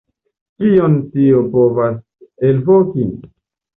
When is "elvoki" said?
2.49-3.09